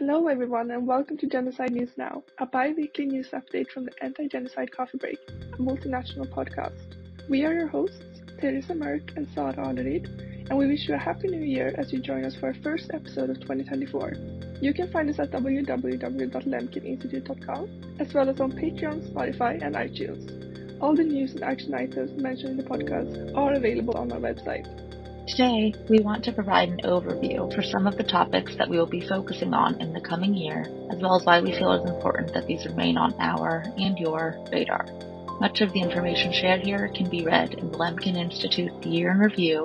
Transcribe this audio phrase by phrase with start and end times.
[0.00, 4.74] Hello everyone and welcome to Genocide News Now, a bi-weekly news update from the Anti-Genocide
[4.74, 6.96] Coffee Break, a multinational podcast.
[7.28, 10.08] We are your hosts, Teresa Mörk and Sarah Allerid,
[10.48, 12.90] and we wish you a happy new year as you join us for our first
[12.94, 14.14] episode of 2024.
[14.62, 20.80] You can find us at www.lemkininstitute.com, as well as on Patreon, Spotify, and iTunes.
[20.80, 24.89] All the news and action items mentioned in the podcast are available on our website.
[25.28, 28.86] Today, we want to provide an overview for some of the topics that we will
[28.86, 31.90] be focusing on in the coming year, as well as why we feel it is
[31.90, 34.86] important that these remain on our and your radar.
[35.38, 39.18] Much of the information shared here can be read in the Lemkin Institute Year in
[39.18, 39.64] Review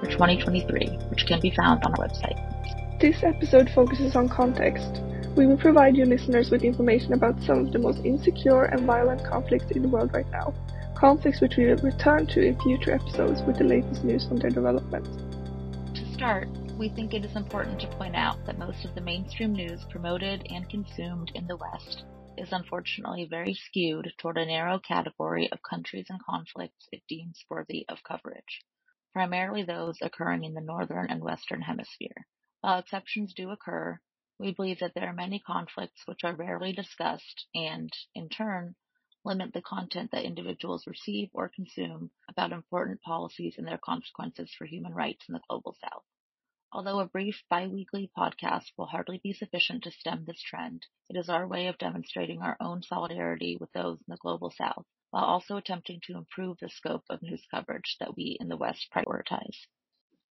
[0.00, 3.00] for 2023, which can be found on our website.
[3.00, 5.00] This episode focuses on context.
[5.36, 9.24] We will provide you listeners with information about some of the most insecure and violent
[9.24, 10.52] conflicts in the world right now
[10.96, 14.50] conflicts which we will return to in future episodes with the latest news on their
[14.50, 15.04] development.
[15.94, 19.52] To start, we think it is important to point out that most of the mainstream
[19.52, 22.04] news promoted and consumed in the West
[22.38, 27.84] is unfortunately very skewed toward a narrow category of countries and conflicts it deems worthy
[27.88, 28.62] of coverage,
[29.12, 32.26] primarily those occurring in the northern and western hemisphere.
[32.62, 34.00] While exceptions do occur,
[34.38, 38.74] we believe that there are many conflicts which are rarely discussed and, in turn,
[39.26, 44.64] limit the content that individuals receive or consume about important policies and their consequences for
[44.64, 46.04] human rights in the global south.
[46.72, 51.28] Although a brief bi-weekly podcast will hardly be sufficient to stem this trend, it is
[51.28, 55.56] our way of demonstrating our own solidarity with those in the global south, while also
[55.56, 59.66] attempting to improve the scope of news coverage that we in the West prioritize.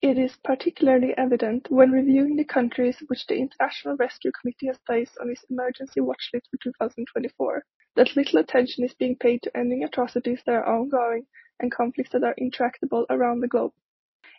[0.02, 5.18] It is particularly evident when reviewing the countries which the International Rescue Committee has placed
[5.18, 7.66] on its emergency watch list for 2024
[7.96, 11.26] that little attention is being paid to ending atrocities that are ongoing
[11.60, 13.74] and conflicts that are intractable around the globe.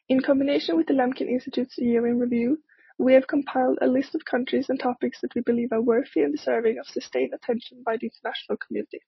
[0.09, 2.59] In combination with the Lemkin Institute's year in review,
[2.99, 6.35] we have compiled a list of countries and topics that we believe are worthy and
[6.37, 9.01] deserving of sustained attention by the international community.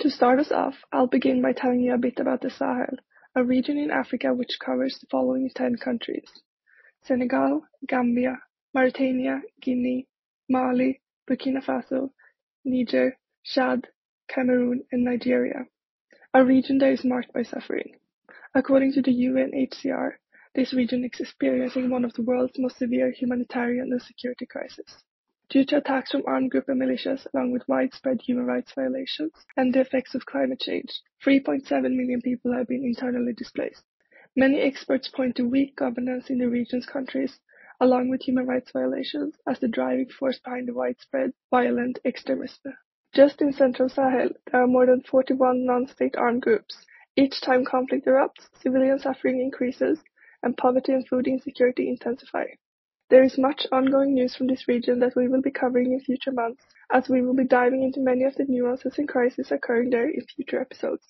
[0.00, 2.96] To start us off, I'll begin by telling you a bit about the Sahel,
[3.34, 6.28] a region in Africa which covers the following 10 countries
[7.02, 8.38] Senegal, Gambia,
[8.74, 10.06] Mauritania, Guinea,
[10.48, 12.10] Mali, Burkina Faso,
[12.64, 13.88] Niger, Chad,
[14.32, 15.66] Cameroon and Nigeria,
[16.32, 17.96] a region that is marked by suffering.
[18.54, 20.18] According to the UNHCR,
[20.54, 25.02] this region is experiencing one of the world's most severe humanitarian and security crises.
[25.48, 29.74] Due to attacks from armed groups and militias, along with widespread human rights violations and
[29.74, 33.82] the effects of climate change, 3.7 million people have been internally displaced.
[34.36, 37.40] Many experts point to weak governance in the region's countries,
[37.80, 42.74] along with human rights violations, as the driving force behind the widespread violent extremism.
[43.12, 46.86] Just in central Sahel, there are more than 41 non-state armed groups.
[47.16, 49.98] Each time conflict erupts, civilian suffering increases,
[50.44, 52.44] and poverty and food insecurity intensify.
[53.08, 56.30] There is much ongoing news from this region that we will be covering in future
[56.30, 60.08] months, as we will be diving into many of the nuances and crises occurring there
[60.08, 61.04] in future episodes.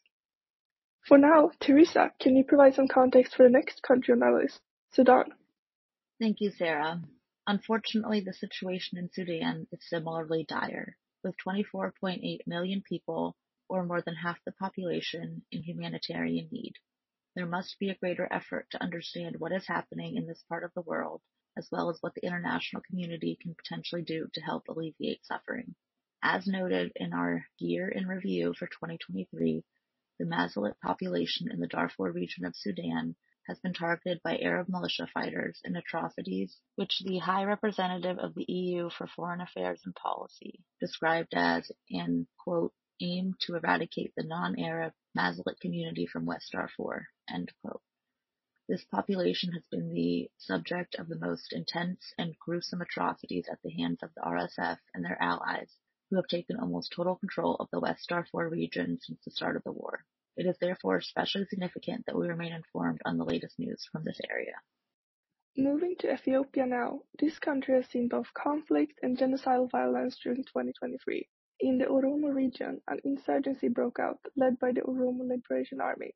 [1.07, 4.61] For now, Teresa, can you provide some context for the next country on our list,
[4.91, 5.35] Sudan?
[6.19, 7.03] Thank you, Sarah.
[7.47, 13.37] Unfortunately, the situation in Sudan is similarly dire with 24.8 million people,
[13.69, 16.75] or more than half the population, in humanitarian need.
[17.37, 20.75] There must be a greater effort to understand what is happening in this part of
[20.75, 21.23] the world,
[21.57, 25.75] as well as what the international community can potentially do to help alleviate suffering.
[26.23, 29.65] As noted in our year in review for 2023,
[30.19, 35.07] the Masalit population in the Darfur region of Sudan has been targeted by Arab militia
[35.07, 40.65] fighters in atrocities which the High Representative of the EU for Foreign Affairs and Policy
[40.79, 47.53] described as an quote, aim to eradicate the non-Arab Masalit community from West Darfur, end
[47.63, 47.83] quote.
[48.69, 53.71] This population has been the subject of the most intense and gruesome atrocities at the
[53.71, 55.75] hands of the RSF and their allies,
[56.09, 59.65] who have taken almost total control of the West Darfur region since the start of
[59.65, 60.05] the war.
[60.41, 64.19] It is therefore especially significant that we remain informed on the latest news from this
[64.31, 64.55] area.
[65.55, 71.29] Moving to Ethiopia now, this country has seen both conflict and genocidal violence during 2023.
[71.61, 76.15] In the Oromo region, an insurgency broke out, led by the Oromo Liberation Army.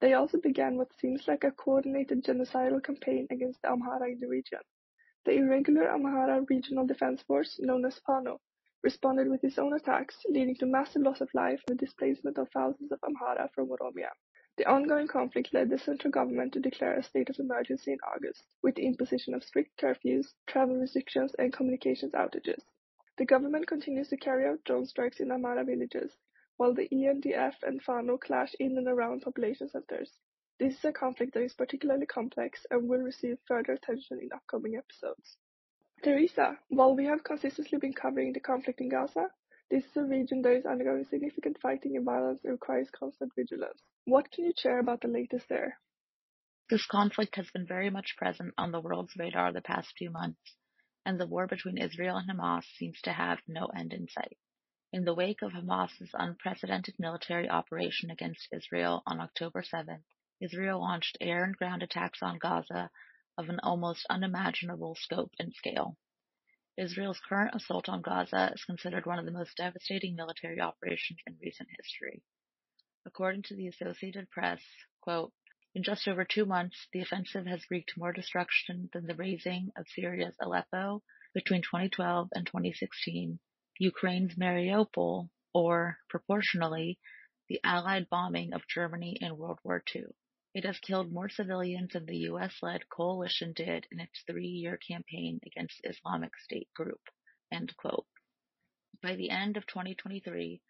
[0.00, 4.28] They also began what seems like a coordinated genocidal campaign against the Amhara in the
[4.28, 4.60] region.
[5.26, 8.40] The irregular Amhara Regional Defense Force, known as FANO,
[8.82, 12.48] responded with his own attacks, leading to massive loss of life and the displacement of
[12.50, 14.10] thousands of Amhara from Oromia.
[14.56, 18.44] The ongoing conflict led the central government to declare a state of emergency in August,
[18.62, 22.64] with the imposition of strict curfews, travel restrictions, and communications outages.
[23.18, 26.16] The government continues to carry out drone strikes in Amhara villages,
[26.56, 30.18] while the ENDF and FANO clash in and around population centers.
[30.58, 34.74] This is a conflict that is particularly complex and will receive further attention in upcoming
[34.74, 35.36] episodes.
[36.02, 39.30] Teresa, while we have consistently been covering the conflict in Gaza,
[39.68, 43.82] this is a region that is undergoing significant fighting and violence and requires constant vigilance.
[44.04, 45.80] What can you share about the latest there?
[46.70, 50.56] This conflict has been very much present on the world's radar the past few months,
[51.04, 54.38] and the war between Israel and Hamas seems to have no end in sight.
[54.92, 60.04] In the wake of Hamas's unprecedented military operation against Israel on October 7th,
[60.40, 62.90] Israel launched air and ground attacks on Gaza
[63.38, 65.96] of an almost unimaginable scope and scale.
[66.76, 71.38] Israel's current assault on Gaza is considered one of the most devastating military operations in
[71.40, 72.22] recent history.
[73.06, 74.60] According to the Associated Press,
[75.00, 75.32] quote,
[75.74, 79.86] in just over two months, the offensive has wreaked more destruction than the razing of
[79.88, 81.02] Syria's Aleppo
[81.32, 83.38] between 2012 and 2016,
[83.78, 86.98] Ukraine's Mariupol, or, proportionally,
[87.48, 90.06] the Allied bombing of Germany in World War II.
[90.58, 95.80] It has killed more civilians than the US-led coalition did in its three-year campaign against
[95.80, 97.00] the Islamic State group.
[99.00, 100.60] By the end of 2023,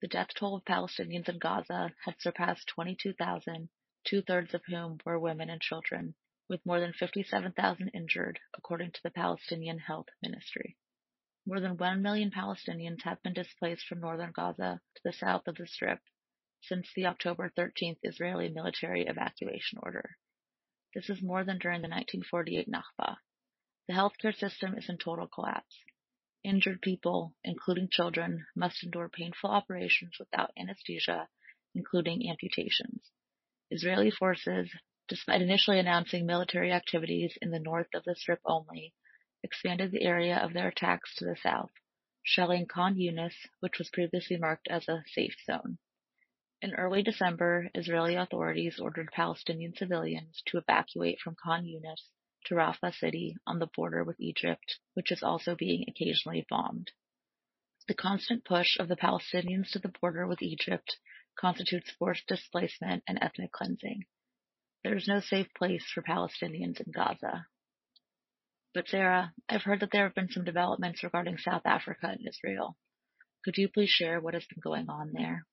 [0.00, 3.68] the death toll of Palestinians in Gaza had surpassed 22,000
[4.02, 6.16] two-thirds of whom were women and children,
[6.48, 10.76] with more than 57,000 injured, according to the Palestinian Health Ministry.
[11.46, 15.54] More than 1 million Palestinians have been displaced from northern Gaza to the south of
[15.54, 16.00] the Strip
[16.68, 20.16] since the October 13th Israeli military evacuation order.
[20.94, 23.18] This is more than during the 1948 Nakba.
[23.86, 25.78] The healthcare system is in total collapse.
[26.42, 31.28] Injured people, including children, must endure painful operations without anesthesia,
[31.74, 33.10] including amputations.
[33.70, 34.70] Israeli forces,
[35.08, 38.94] despite initially announcing military activities in the north of the Strip only,
[39.42, 41.70] expanded the area of their attacks to the south,
[42.22, 45.78] shelling Khan Yunis, which was previously marked as a safe zone.
[46.62, 52.00] In early December, Israeli authorities ordered Palestinian civilians to evacuate from Khan Yunis
[52.46, 56.92] to Rafah city on the border with Egypt, which is also being occasionally bombed.
[57.88, 60.96] The constant push of the Palestinians to the border with Egypt
[61.38, 64.06] constitutes forced displacement and ethnic cleansing.
[64.82, 67.48] There is no safe place for Palestinians in Gaza.
[68.72, 72.78] But Sarah, I've heard that there have been some developments regarding South Africa and Israel.
[73.44, 75.46] Could you please share what has been going on there?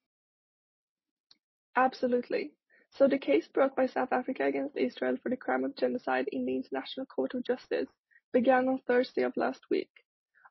[1.75, 2.53] Absolutely.
[2.91, 6.45] So the case brought by South Africa against Israel for the crime of genocide in
[6.45, 7.89] the International Court of Justice
[8.31, 9.89] began on Thursday of last week.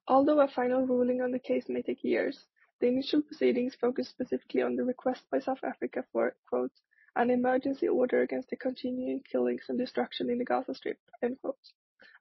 [0.09, 2.49] Although a final ruling on the case may take years,
[2.81, 6.73] the initial proceedings focused specifically on the request by South Africa for, quote,
[7.15, 11.73] an emergency order against the continuing killings and destruction in the Gaza Strip, end quote,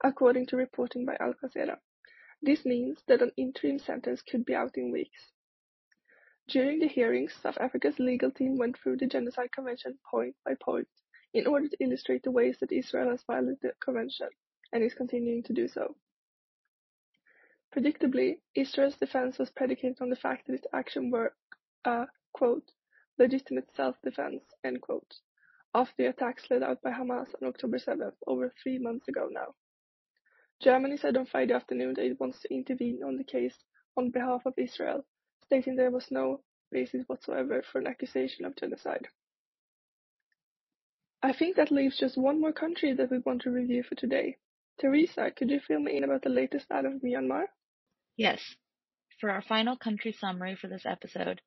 [0.04, 1.80] according to reporting by Al Jazeera.
[2.44, 5.32] This means that an interim sentence could be out in weeks.
[6.52, 10.90] During the hearings, South Africa's legal team went through the Genocide Convention point by point
[11.34, 14.28] in order to illustrate the ways that Israel has violated the convention
[14.74, 15.96] and is continuing to do so.
[17.74, 21.34] Predictably, Israel's defense was predicated on the fact that its actions were
[21.86, 22.08] a
[23.18, 25.22] "legitimate self-defense" end quote,
[25.74, 29.56] of the attacks led out by Hamas on October 7th, over three months ago now.
[30.60, 33.56] Germany said on Friday afternoon that it wants to intervene on the case
[33.96, 35.06] on behalf of Israel,
[35.52, 36.40] stating there was no
[36.72, 39.06] basis whatsoever for an accusation of genocide.
[41.22, 44.38] I think that leaves just one more country that we want to review for today.
[44.80, 47.48] Teresa, could you fill me in about the latest out of Myanmar?
[48.16, 48.56] Yes.
[49.20, 51.42] For our final country summary for this episode,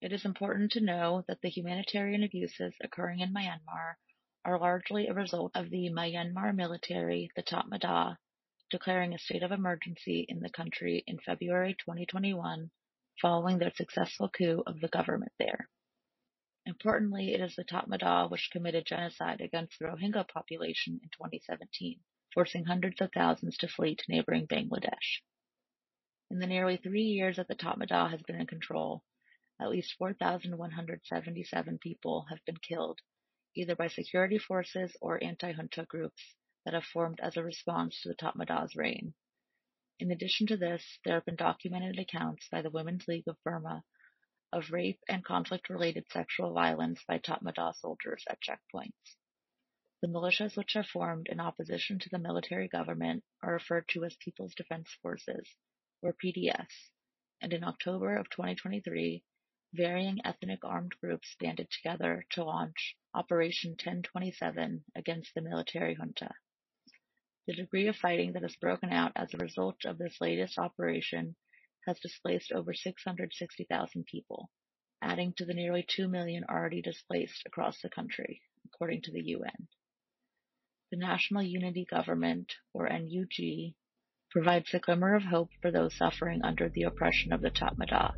[0.00, 3.96] it is important to know that the humanitarian abuses occurring in Myanmar
[4.42, 8.16] are largely a result of the Myanmar military, the Tatmadaw,
[8.70, 12.70] declaring a state of emergency in the country in February 2021
[13.20, 15.68] following their successful coup of the government there.
[16.66, 22.00] Importantly, it is the Tatmadaw which committed genocide against the Rohingya population in 2017,
[22.32, 25.20] forcing hundreds of thousands to flee to neighboring Bangladesh.
[26.30, 29.02] In the nearly three years that the Tatmadaw has been in control,
[29.60, 33.00] at least 4,177 people have been killed,
[33.56, 38.14] either by security forces or anti-junta groups that have formed as a response to the
[38.14, 39.14] Tatmadaw's reign.
[40.00, 43.84] In addition to this, there have been documented accounts by the Women's League of Burma
[44.50, 49.18] of rape and conflict-related sexual violence by Tatmadaw soldiers at checkpoints.
[50.00, 54.16] The militias which have formed in opposition to the military government are referred to as
[54.16, 55.54] People's Defense Forces,
[56.00, 56.88] or PDFs,
[57.42, 59.22] and in October of 2023,
[59.74, 66.34] varying ethnic armed groups banded together to launch Operation 1027 against the military junta.
[67.50, 71.34] The degree of fighting that has broken out as a result of this latest operation
[71.84, 74.52] has displaced over 660,000 people,
[75.02, 79.66] adding to the nearly 2 million already displaced across the country, according to the UN.
[80.92, 83.74] The National Unity Government, or NUG,
[84.30, 88.14] provides a glimmer of hope for those suffering under the oppression of the Tatmadaw,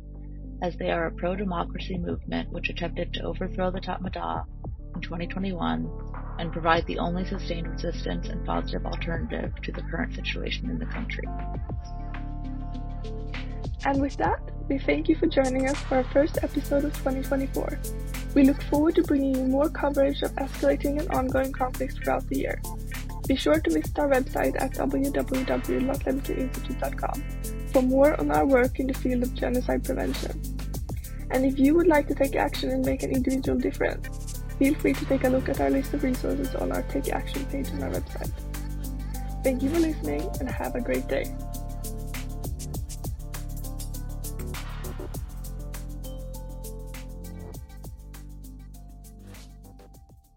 [0.61, 4.45] as they are a pro-democracy movement which attempted to overthrow the Tatmadaw
[4.95, 5.89] in 2021
[6.39, 10.85] and provide the only sustained resistance and positive alternative to the current situation in the
[10.85, 11.23] country.
[13.85, 17.77] And with that, we thank you for joining us for our first episode of 2024.
[18.33, 22.39] We look forward to bringing you more coverage of escalating and ongoing conflicts throughout the
[22.39, 22.61] year.
[23.27, 27.23] Be sure to visit our website at www.lemkininstitute.com
[27.71, 30.41] for more on our work in the field of genocide prevention.
[31.31, 34.22] And if you would like to take action and make an individual difference,
[34.63, 37.43] feel free to take a look at our list of resources on our Take Action
[37.47, 38.31] page on our website.
[39.43, 41.35] Thank you for listening and have a great day.